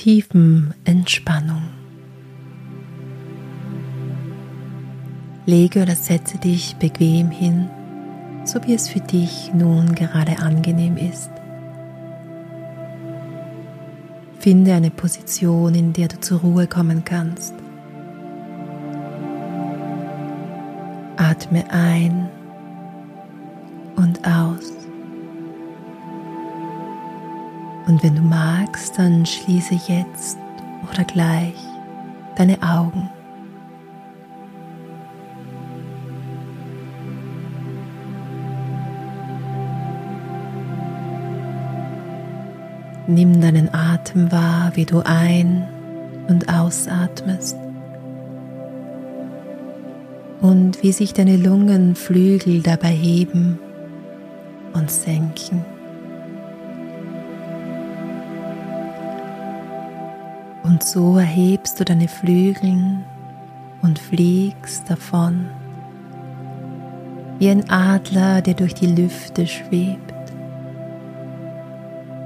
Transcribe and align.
tiefen 0.00 0.72
Entspannung. 0.86 1.62
Lege 5.44 5.82
oder 5.82 5.94
setze 5.94 6.38
dich 6.38 6.76
bequem 6.76 7.30
hin, 7.30 7.68
so 8.46 8.60
wie 8.64 8.72
es 8.72 8.88
für 8.88 9.00
dich 9.00 9.52
nun 9.52 9.94
gerade 9.94 10.38
angenehm 10.38 10.96
ist. 10.96 11.28
Finde 14.38 14.72
eine 14.72 14.90
Position, 14.90 15.74
in 15.74 15.92
der 15.92 16.08
du 16.08 16.18
zur 16.18 16.40
Ruhe 16.40 16.66
kommen 16.66 17.04
kannst. 17.04 17.52
Atme 21.18 21.70
ein 21.70 22.30
und 23.96 24.26
aus. 24.26 24.79
Und 27.90 28.04
wenn 28.04 28.14
du 28.14 28.22
magst, 28.22 28.96
dann 29.00 29.26
schließe 29.26 29.74
jetzt 29.88 30.38
oder 30.92 31.02
gleich 31.02 31.56
deine 32.36 32.56
Augen. 32.62 33.10
Nimm 43.08 43.40
deinen 43.40 43.74
Atem 43.74 44.30
wahr, 44.30 44.70
wie 44.74 44.84
du 44.84 45.00
ein- 45.04 45.66
und 46.28 46.48
ausatmest 46.48 47.56
und 50.40 50.80
wie 50.84 50.92
sich 50.92 51.12
deine 51.12 51.36
Lungenflügel 51.36 52.62
dabei 52.62 52.90
heben 52.90 53.58
und 54.74 54.88
senken. 54.92 55.79
Und 60.80 60.86
so 60.86 61.18
erhebst 61.18 61.78
du 61.78 61.84
deine 61.84 62.08
Flügel 62.08 63.04
und 63.82 63.98
fliegst 63.98 64.88
davon 64.88 65.50
wie 67.38 67.50
ein 67.50 67.68
Adler, 67.68 68.40
der 68.40 68.54
durch 68.54 68.72
die 68.72 68.86
Lüfte 68.86 69.46
schwebt 69.46 70.14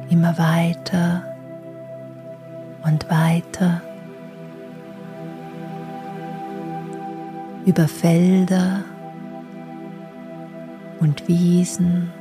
immer 0.09 0.39
weiter 0.39 1.25
und 2.85 3.11
weiter 3.11 3.83
über 7.67 7.89
Felder 7.89 8.85
und 11.01 11.27
Wiesen, 11.27 12.13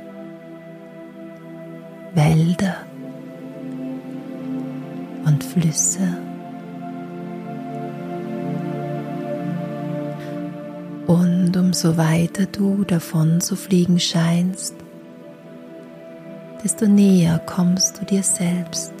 Wälder 2.12 2.78
und 5.24 5.44
Flüsse. 5.44 6.23
Umso 11.74 11.96
weiter 11.96 12.46
du 12.46 12.84
davon 12.84 13.40
zu 13.40 13.56
fliegen 13.56 13.98
scheinst, 13.98 14.76
desto 16.62 16.86
näher 16.86 17.40
kommst 17.46 18.00
du 18.00 18.04
dir 18.04 18.22
selbst. 18.22 18.92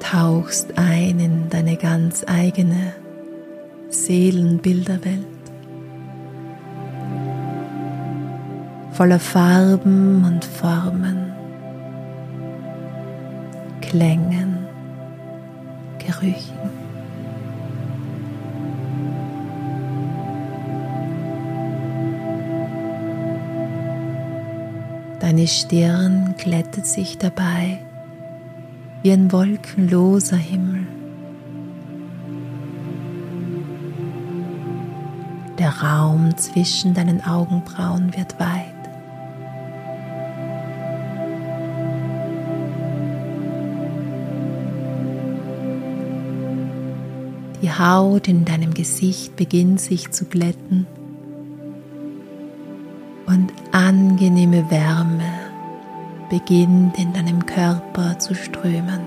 Tauchst 0.00 0.78
ein 0.78 1.20
in 1.20 1.50
deine 1.50 1.76
ganz 1.76 2.24
eigene 2.26 2.94
Seelenbilderwelt. 3.90 5.26
Voller 8.92 9.20
Farben 9.20 10.24
und 10.24 10.46
Formen, 10.46 11.30
Klängen, 13.82 14.66
Gerüchen. 15.98 16.69
Deine 25.20 25.46
Stirn 25.46 26.34
glättet 26.38 26.86
sich 26.86 27.18
dabei 27.18 27.78
wie 29.02 29.12
ein 29.12 29.30
wolkenloser 29.30 30.38
Himmel. 30.38 30.86
Der 35.58 35.70
Raum 35.82 36.36
zwischen 36.38 36.94
deinen 36.94 37.22
Augenbrauen 37.22 38.16
wird 38.16 38.40
weit. 38.40 38.64
Die 47.60 47.70
Haut 47.70 48.26
in 48.26 48.46
deinem 48.46 48.72
Gesicht 48.72 49.36
beginnt 49.36 49.82
sich 49.82 50.10
zu 50.12 50.24
glätten 50.24 50.86
und 53.30 53.52
angenehme 53.70 54.70
Wärme 54.70 55.22
beginnt 56.30 56.98
in 56.98 57.12
deinem 57.12 57.46
Körper 57.46 58.18
zu 58.18 58.34
strömen. 58.34 59.00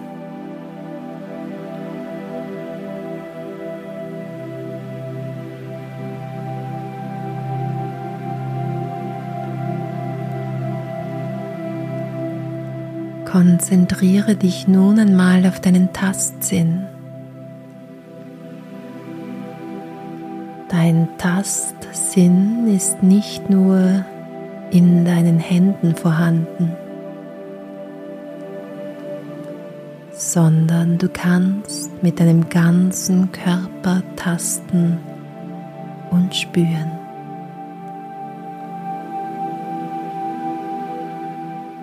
Konzentriere 13.26 14.36
dich 14.36 14.68
nun 14.68 15.00
einmal 15.00 15.46
auf 15.48 15.60
deinen 15.60 15.92
Tastsinn. 15.92 16.84
Dein 20.70 21.08
Tastsinn 21.18 22.68
ist 22.68 23.02
nicht 23.02 23.50
nur 23.50 24.06
in 24.74 25.06
deinen 25.06 25.38
Händen 25.38 25.96
vorhanden, 25.96 26.76
sondern 30.14 30.98
du 30.98 31.10
kannst 31.10 31.92
mit 32.02 32.20
deinem 32.20 32.50
ganzen 32.50 33.32
Körper 33.32 34.02
tasten 34.16 34.98
und 36.10 36.34
spüren. 36.34 36.92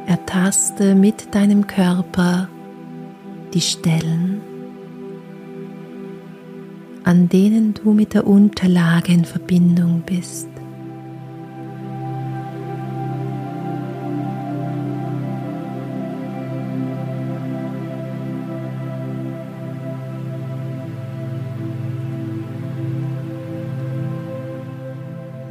Ertaste 0.07 0.97
mit 0.97 1.33
deinem 1.33 1.69
Körper 1.69 2.49
die 3.55 3.61
Stellen, 3.61 4.41
an 7.05 7.28
denen 7.28 7.72
du 7.75 7.93
mit 7.93 8.15
der 8.15 8.27
Unterlage 8.27 9.12
in 9.12 9.25
Verbindung 9.25 10.03
bist. 10.05 10.50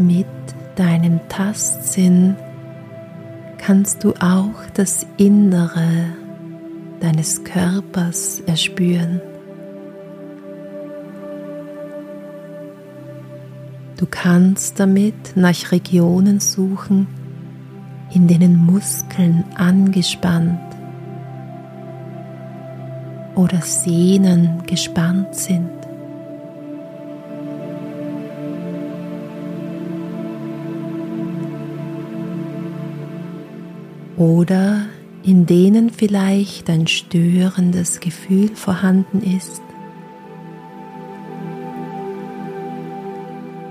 Mit 0.09 0.25
deinem 0.75 1.19
Tastsinn 1.29 2.35
kannst 3.59 4.03
du 4.03 4.15
auch 4.15 4.55
das 4.73 5.05
Innere 5.17 6.05
deines 6.99 7.43
Körpers 7.43 8.41
erspüren. 8.47 9.21
Du 13.97 14.07
kannst 14.09 14.79
damit 14.79 15.35
nach 15.35 15.71
Regionen 15.71 16.39
suchen, 16.39 17.05
in 18.11 18.27
denen 18.27 18.57
Muskeln 18.57 19.43
angespannt 19.57 20.75
oder 23.35 23.61
Sehnen 23.61 24.63
gespannt 24.65 25.35
sind. 25.35 25.78
Oder 34.19 34.85
in 35.23 35.45
denen 35.45 35.89
vielleicht 35.89 36.69
ein 36.69 36.85
störendes 36.87 37.99
Gefühl 37.99 38.49
vorhanden 38.55 39.23
ist. 39.23 39.61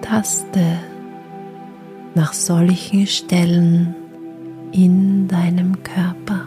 Taste 0.00 0.78
nach 2.14 2.32
solchen 2.32 3.06
Stellen 3.06 3.94
in 4.72 5.28
deinem 5.28 5.82
Körper. 5.82 6.46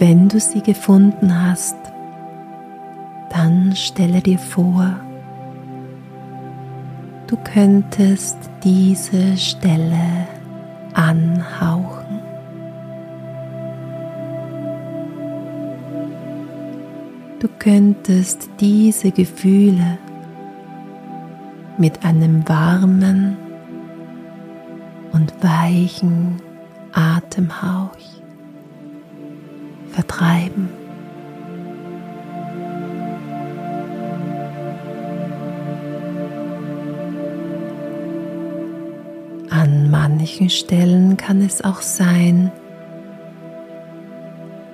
Wenn 0.00 0.28
du 0.28 0.38
sie 0.38 0.62
gefunden 0.62 1.42
hast, 1.44 1.76
dann 3.30 3.74
stelle 3.74 4.20
dir 4.20 4.38
vor, 4.38 4.94
du 7.26 7.36
könntest 7.38 8.38
diese 8.62 9.36
Stelle 9.36 10.28
anhauchen. 10.94 12.20
Du 17.40 17.48
könntest 17.58 18.48
diese 18.60 19.10
Gefühle 19.10 19.98
mit 21.76 22.04
einem 22.04 22.48
warmen 22.48 23.36
und 25.12 25.32
weichen 25.42 26.36
Atemhauch 26.92 28.17
vertreiben. 29.98 30.68
An 39.50 39.90
manchen 39.90 40.50
Stellen 40.50 41.16
kann 41.16 41.42
es 41.42 41.64
auch 41.64 41.82
sein, 41.82 42.52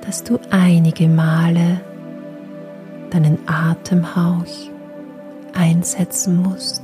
dass 0.02 0.22
du 0.24 0.38
einige 0.50 1.08
Male 1.08 1.80
deinen 3.08 3.38
Atemhauch 3.48 4.44
einsetzen 5.54 6.42
musst. 6.42 6.83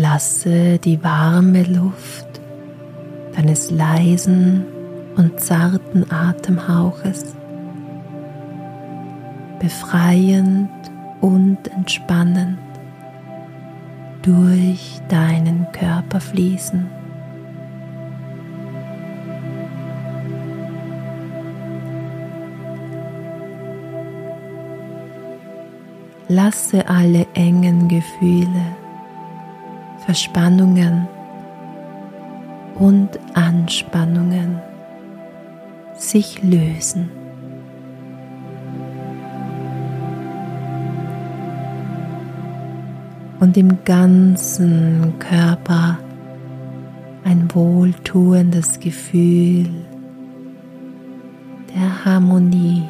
Lasse 0.00 0.78
die 0.78 1.02
warme 1.02 1.64
Luft 1.64 2.40
deines 3.34 3.72
leisen 3.72 4.64
und 5.16 5.40
zarten 5.40 6.08
Atemhauches 6.08 7.34
befreiend 9.58 10.70
und 11.20 11.58
entspannend 11.74 12.58
durch 14.22 15.00
deinen 15.08 15.66
Körper 15.72 16.20
fließen. 16.20 16.86
Lasse 26.28 26.88
alle 26.88 27.26
engen 27.34 27.88
Gefühle 27.88 28.76
Verspannungen 30.08 31.06
und 32.76 33.10
Anspannungen 33.34 34.58
sich 35.98 36.42
lösen. 36.42 37.10
Und 43.38 43.58
im 43.58 43.84
ganzen 43.84 45.12
Körper 45.18 45.98
ein 47.24 47.46
wohltuendes 47.52 48.80
Gefühl 48.80 49.68
der 51.74 52.06
Harmonie 52.06 52.84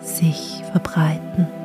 sich 0.00 0.62
verbreiten. 0.72 1.59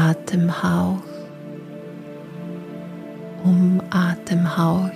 Atemhauch 0.00 1.02
um 3.44 3.82
Atemhauch. 3.90 4.90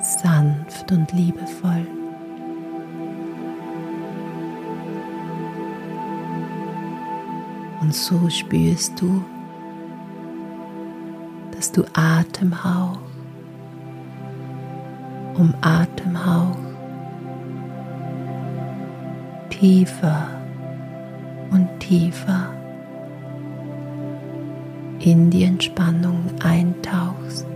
Sanft 0.00 0.90
und 0.92 1.12
liebevoll. 1.12 1.86
Und 7.82 7.94
so 7.94 8.30
spürst 8.30 8.98
du, 8.98 9.22
dass 11.50 11.70
du 11.72 11.84
Atemhauch 11.92 13.00
um 15.34 15.52
Atemhauch 15.60 16.56
tiefer 19.50 20.45
und 21.56 21.80
tiefer 21.80 22.52
in 25.00 25.30
die 25.30 25.44
Entspannung 25.44 26.20
eintauchst. 26.42 27.46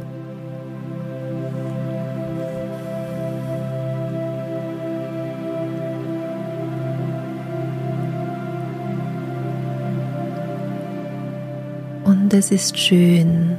Und 12.05 12.33
es 12.33 12.51
ist 12.51 12.79
schön, 12.79 13.57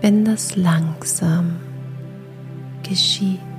wenn 0.00 0.24
das 0.24 0.56
langsam 0.56 1.56
geschieht. 2.82 3.53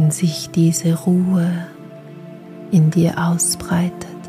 Wenn 0.00 0.10
sich 0.10 0.48
diese 0.50 0.94
Ruhe 0.94 1.66
in 2.70 2.90
dir 2.90 3.18
ausbreitet. 3.18 4.19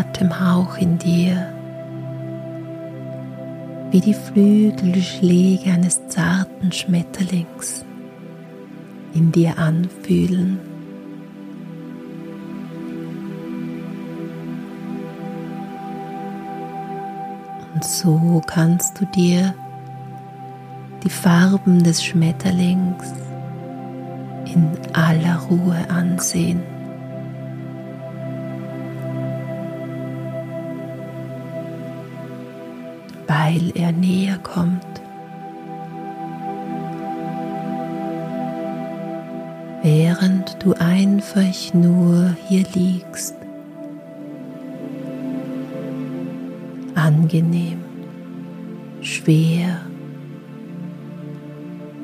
Atemhauch 0.00 0.78
in 0.78 0.96
dir 0.96 1.52
wie 3.90 4.00
die 4.00 4.14
Flügelschläge 4.14 5.72
eines 5.72 6.06
zarten 6.08 6.72
Schmetterlings 6.72 7.84
in 9.12 9.30
dir 9.32 9.58
anfühlen. 9.58 10.58
Und 17.74 17.84
so 17.84 18.40
kannst 18.46 19.00
du 19.00 19.04
dir 19.06 19.54
die 21.02 21.10
Farben 21.10 21.82
des 21.82 22.02
Schmetterlings 22.02 23.12
in 24.46 24.70
aller 24.94 25.40
Ruhe 25.50 25.90
ansehen. 25.90 26.62
Weil 33.50 33.72
er 33.74 33.90
näher 33.90 34.38
kommt. 34.38 34.86
Während 39.82 40.56
du 40.62 40.74
einfach 40.74 41.74
nur 41.74 42.36
hier 42.46 42.64
liegst, 42.74 43.34
angenehm, 46.94 47.80
schwer 49.00 49.80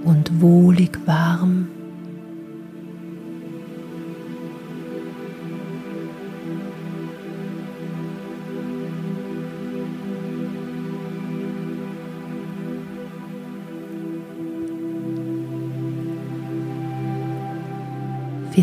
und 0.04 0.40
wohlig 0.40 0.98
warm. 1.04 1.68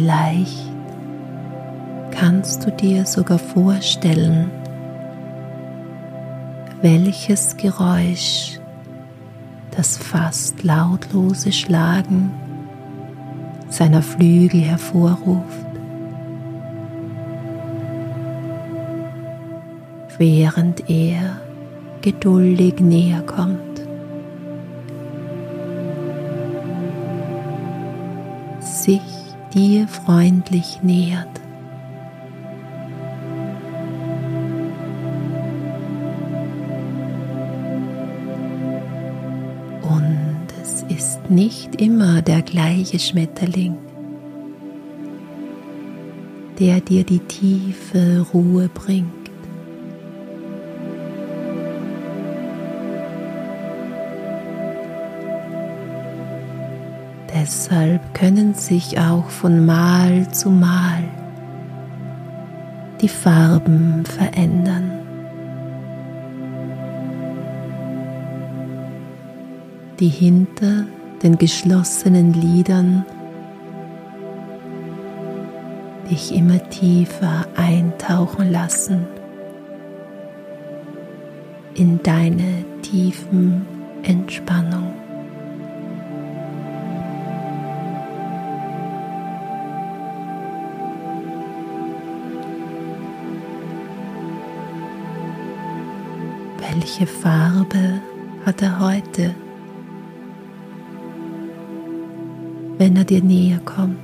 Vielleicht 0.04 0.68
kannst 2.12 2.66
du 2.66 2.72
dir 2.72 3.06
sogar 3.06 3.40
vorstellen, 3.40 4.52
welches 6.82 7.56
Geräusch 7.56 8.60
das 9.72 9.98
fast 9.98 10.62
lautlose 10.64 11.54
Schlagen 11.54 12.34
seiner 13.70 14.02
Flügel 14.02 14.60
hervorruft, 14.60 15.66
während 20.18 20.90
er 20.90 21.38
geduldig 22.02 22.82
näher 22.82 23.22
kommt. 23.22 23.62
sich 28.60 29.13
dir 29.54 29.88
freundlich 29.88 30.82
nähert. 30.82 31.28
Und 39.84 40.48
es 40.62 40.84
ist 40.90 41.30
nicht 41.30 41.80
immer 41.80 42.22
der 42.22 42.42
gleiche 42.42 43.00
Schmetterling, 43.00 43.78
der 46.60 46.82
dir 46.82 47.04
die 47.04 47.20
tiefe 47.20 48.26
Ruhe 48.34 48.70
bringt. 48.74 49.23
Deshalb 57.44 58.14
können 58.14 58.54
sich 58.54 58.98
auch 58.98 59.26
von 59.26 59.66
Mal 59.66 60.32
zu 60.32 60.50
Mal 60.50 61.04
die 63.02 63.10
Farben 63.10 64.06
verändern. 64.06 64.92
Die 70.00 70.08
hinter 70.08 70.86
den 71.22 71.38
geschlossenen 71.38 72.32
Lidern 72.32 73.06
dich 76.10 76.34
immer 76.34 76.70
tiefer 76.70 77.46
eintauchen 77.58 78.54
lassen 78.54 79.06
in 81.76 82.02
deine 82.04 82.64
tiefen 82.84 83.66
Entspannung. 84.04 85.03
Welche 96.76 97.06
Farbe 97.06 98.02
hat 98.48 98.64
er 98.64 98.80
heute, 98.80 99.36
wenn 102.80 102.96
er 102.96 103.04
dir 103.04 103.22
näher 103.22 103.60
kommt? 103.64 104.00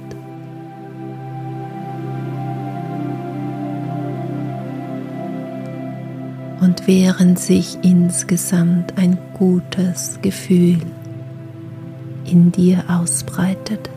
Und 6.62 6.86
während 6.86 7.40
sich 7.40 7.80
insgesamt 7.82 8.96
ein 9.00 9.18
gutes 9.34 10.20
Gefühl 10.22 10.78
in 12.26 12.52
dir 12.52 12.84
ausbreitet. 12.88 13.90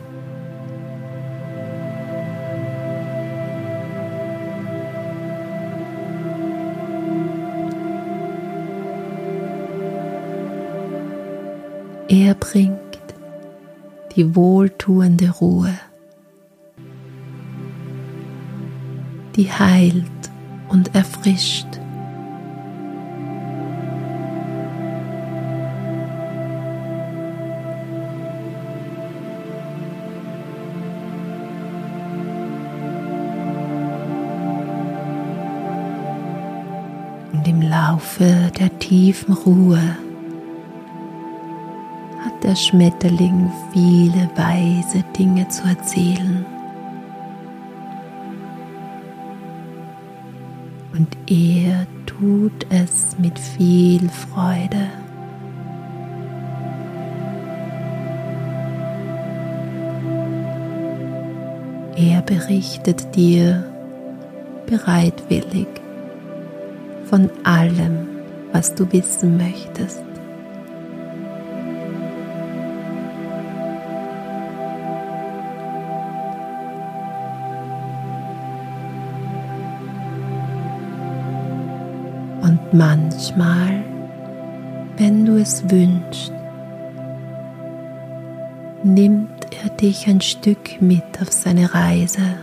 Er 12.15 12.35
bringt 12.35 12.77
die 14.15 14.35
wohltuende 14.35 15.31
Ruhe, 15.31 15.73
die 19.35 19.51
heilt 19.51 20.05
und 20.69 20.93
erfrischt. 20.93 21.65
Und 37.31 37.47
im 37.47 37.63
Laufe 37.63 38.51
der 38.59 38.77
tiefen 38.77 39.33
Ruhe 39.33 39.97
der 42.43 42.55
Schmetterling 42.55 43.49
viele 43.71 44.29
weise 44.35 45.03
Dinge 45.17 45.47
zu 45.47 45.65
erzählen. 45.65 46.45
Und 50.91 51.17
er 51.27 51.87
tut 52.05 52.67
es 52.69 53.17
mit 53.17 53.39
viel 53.39 54.09
Freude. 54.09 54.89
Er 61.95 62.21
berichtet 62.21 63.15
dir 63.15 63.63
bereitwillig 64.67 65.67
von 67.05 67.29
allem, 67.43 68.07
was 68.51 68.75
du 68.75 68.91
wissen 68.91 69.37
möchtest. 69.37 70.02
Manchmal, 82.73 83.83
wenn 84.97 85.25
du 85.25 85.37
es 85.37 85.69
wünschst, 85.69 86.33
nimmt 88.83 89.47
er 89.63 89.69
dich 89.69 90.07
ein 90.07 90.21
Stück 90.21 90.81
mit 90.81 91.03
auf 91.21 91.31
seine 91.31 91.73
Reise, 91.73 92.35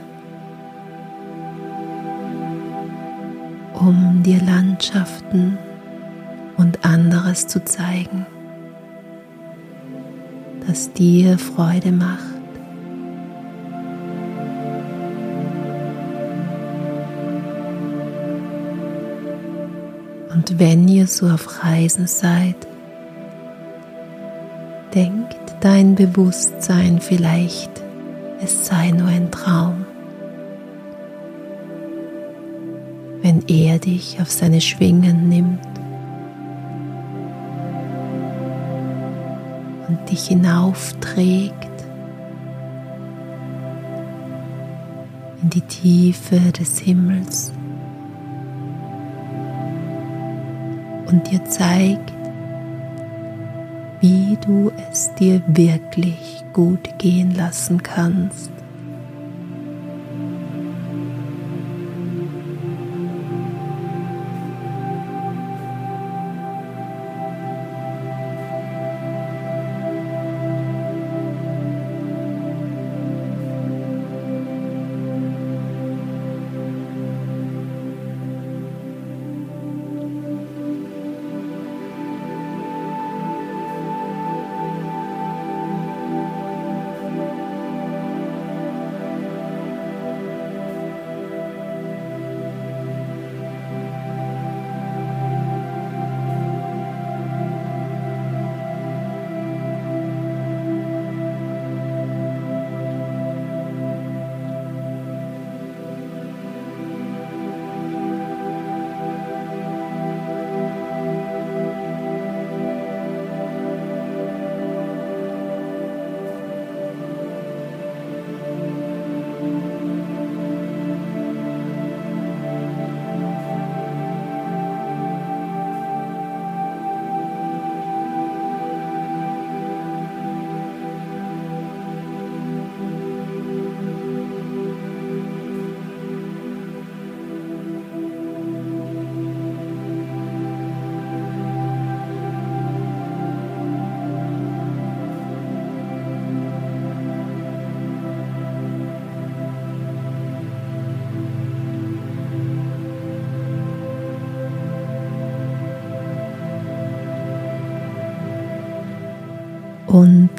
um 3.75 4.23
dir 4.23 4.41
Landschaften 4.43 5.59
und 6.57 6.85
anderes 6.85 7.47
zu 7.47 7.65
zeigen, 7.65 8.27
das 10.67 10.93
dir 10.93 11.39
Freude 11.39 11.91
macht. 11.93 12.30
Und 20.41 20.59
wenn 20.59 20.89
ihr 20.89 21.07
so 21.07 21.29
auf 21.29 21.63
Reisen 21.63 22.07
seid, 22.07 22.57
denkt 24.95 25.37
dein 25.61 25.95
Bewusstsein 25.97 26.99
vielleicht, 26.99 27.71
es 28.43 28.67
sei 28.67 28.91
nur 28.91 29.09
ein 29.09 29.31
Traum. 29.31 29.85
Wenn 33.21 33.43
er 33.49 33.79
dich 33.81 34.19
auf 34.23 34.31
seine 34.31 34.63
Schwingen 34.63 35.29
nimmt 35.29 35.61
und 39.89 40.11
dich 40.11 40.29
hinaufträgt 40.29 41.69
in 45.43 45.51
die 45.51 45.61
Tiefe 45.61 46.41
des 46.59 46.79
Himmels. 46.79 47.53
Und 51.11 51.31
dir 51.31 51.45
zeigt, 51.45 52.13
wie 54.01 54.39
du 54.47 54.73
es 54.91 55.15
dir 55.15 55.43
wirklich 55.47 56.45
gut 56.53 56.99
gehen 56.99 57.35
lassen 57.35 57.83
kannst. 57.83 58.51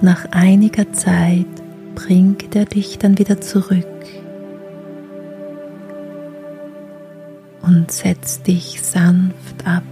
Nach 0.04 0.26
einiger 0.32 0.92
Zeit 0.94 1.46
bringt 1.94 2.56
er 2.56 2.66
dich 2.66 2.98
dann 2.98 3.20
wieder 3.20 3.40
zurück 3.40 3.86
und 7.62 7.92
setzt 7.92 8.48
dich 8.48 8.82
sanft 8.82 9.64
ab. 9.64 9.84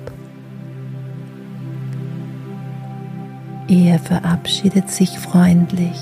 Er 3.67 3.99
verabschiedet 3.99 4.89
sich 4.89 5.19
freundlich 5.19 6.01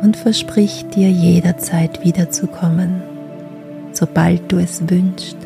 und 0.00 0.16
verspricht 0.16 0.94
dir 0.94 1.10
jederzeit 1.10 2.02
wiederzukommen, 2.02 3.02
sobald 3.92 4.50
du 4.50 4.56
es 4.56 4.88
wünschst. 4.88 5.36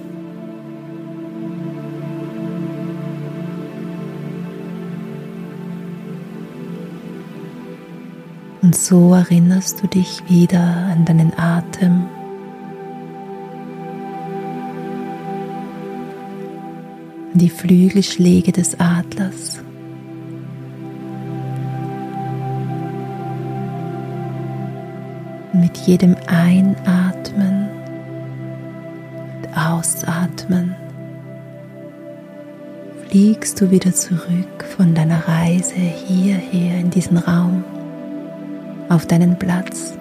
Und 8.69 8.77
so 8.77 9.15
erinnerst 9.15 9.83
du 9.83 9.87
dich 9.87 10.29
wieder 10.29 10.61
an 10.61 11.07
deinen 11.07 11.33
Atem 11.39 12.07
die 17.33 17.49
Flügelschläge 17.49 18.53
des 18.53 18.79
Adlers. 18.79 19.63
mit 25.55 25.79
jedem 25.79 26.15
Einatmen 26.27 27.71
und 29.39 29.57
Ausatmen 29.57 30.77
fliegst 33.09 33.63
du 33.63 33.71
wieder 33.71 33.95
zurück 33.95 34.67
von 34.77 34.95
deiner 34.95 35.27
Reise 35.27 35.75
hierher 35.75 36.81
in 36.81 36.91
diesen 36.91 37.17
Raum, 37.17 37.65
auf 38.89 39.07
deinen 39.07 39.39
Platz. 39.39 39.99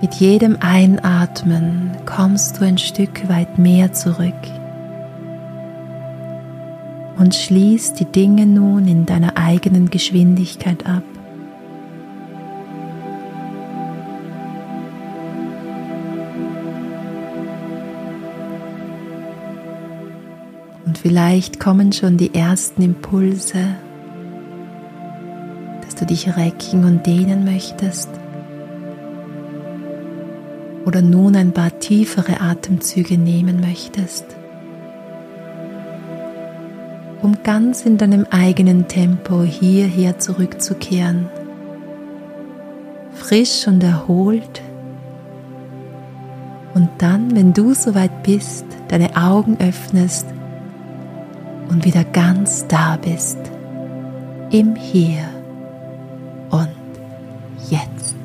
Mit 0.00 0.14
jedem 0.14 0.56
Einatmen 0.60 1.90
kommst 2.06 2.58
du 2.58 2.64
ein 2.64 2.78
Stück 2.78 3.28
weit 3.28 3.58
mehr 3.58 3.92
zurück 3.92 4.34
und 7.18 7.34
schließt 7.34 8.00
die 8.00 8.06
Dinge 8.06 8.46
nun 8.46 8.88
in 8.88 9.04
deiner 9.04 9.36
eigenen 9.36 9.90
Geschwindigkeit 9.90 10.86
ab. 10.86 11.02
Und 20.84 20.98
vielleicht 20.98 21.60
kommen 21.60 21.92
schon 21.92 22.16
die 22.16 22.34
ersten 22.34 22.82
Impulse, 22.82 23.58
dass 25.82 25.94
du 25.94 26.06
dich 26.06 26.36
recken 26.36 26.84
und 26.84 27.06
dehnen 27.06 27.44
möchtest. 27.44 28.08
Oder 30.86 31.02
nun 31.02 31.36
ein 31.36 31.52
paar 31.52 31.78
tiefere 31.78 32.40
Atemzüge 32.40 33.18
nehmen 33.18 33.60
möchtest, 33.60 34.24
um 37.20 37.36
ganz 37.42 37.84
in 37.84 37.98
deinem 37.98 38.26
eigenen 38.30 38.88
Tempo 38.88 39.42
hierher 39.42 40.18
zurückzukehren, 40.18 41.28
frisch 43.12 43.66
und 43.66 43.84
erholt. 43.84 44.62
Und 46.72 46.88
dann, 46.98 47.36
wenn 47.36 47.52
du 47.52 47.74
soweit 47.74 48.22
bist, 48.22 48.64
deine 48.88 49.16
Augen 49.16 49.58
öffnest 49.60 50.26
und 51.80 51.86
wieder 51.86 52.04
ganz 52.04 52.66
da 52.68 52.98
bist, 52.98 53.38
im 54.50 54.76
Hier 54.76 55.24
und 56.50 56.68
Jetzt. 57.70 58.19